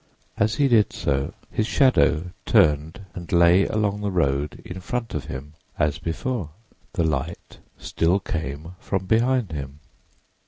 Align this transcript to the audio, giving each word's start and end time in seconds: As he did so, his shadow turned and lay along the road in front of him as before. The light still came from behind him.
As 0.35 0.55
he 0.55 0.67
did 0.67 0.93
so, 0.93 1.35
his 1.51 1.67
shadow 1.67 2.31
turned 2.47 3.05
and 3.13 3.31
lay 3.31 3.67
along 3.67 4.01
the 4.01 4.09
road 4.09 4.59
in 4.65 4.79
front 4.81 5.13
of 5.13 5.25
him 5.25 5.53
as 5.77 5.99
before. 5.99 6.49
The 6.93 7.03
light 7.03 7.59
still 7.77 8.19
came 8.19 8.73
from 8.79 9.05
behind 9.05 9.51
him. 9.51 9.79